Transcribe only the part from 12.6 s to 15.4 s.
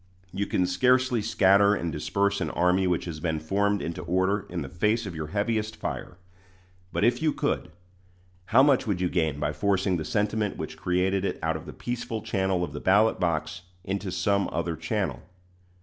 of the ballot box into some other channel?